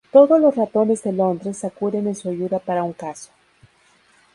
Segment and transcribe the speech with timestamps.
[0.11, 3.29] Todos los ratones de Londres acuden en su ayuda para un caso.